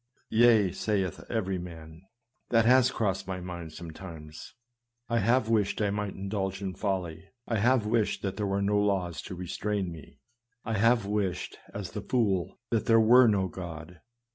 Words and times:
"Yea," 0.29 0.71
saith 0.71 1.23
every 1.29 1.59
man;" 1.59 2.01
that 2.49 2.65
has 2.65 2.89
crossed 2.89 3.27
my 3.27 3.39
mind 3.39 3.71
sometimes. 3.71 4.55
I 5.07 5.19
have 5.19 5.47
wished 5.47 5.79
I 5.79 5.91
might 5.91 6.15
indulge 6.15 6.59
in 6.59 6.73
folly; 6.73 7.27
I 7.47 7.57
have 7.59 7.85
wished 7.85 8.23
there 8.23 8.47
were 8.47 8.63
no 8.63 8.79
laws 8.79 9.21
to 9.21 9.35
restrain 9.35 9.91
me; 9.91 10.17
I 10.65 10.73
have 10.79 11.05
wished, 11.05 11.59
as 11.71 11.91
the 11.91 12.01
fool, 12.01 12.57
that 12.71 12.87
there 12.87 12.99
were 12.99 13.27
no 13.27 13.47
God." 13.47 14.01